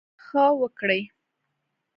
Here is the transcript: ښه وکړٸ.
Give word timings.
ښه 0.23 0.43
وکړٸ. 0.59 1.01